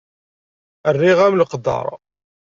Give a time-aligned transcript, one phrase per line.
[0.93, 1.87] Rriɣ-am leqder.